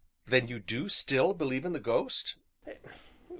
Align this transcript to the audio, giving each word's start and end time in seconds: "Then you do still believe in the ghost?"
"Then 0.25 0.47
you 0.47 0.57
do 0.57 0.89
still 0.89 1.35
believe 1.35 1.63
in 1.63 1.73
the 1.73 1.79
ghost?" 1.79 2.35